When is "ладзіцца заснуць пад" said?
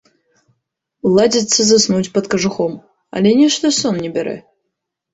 1.17-2.31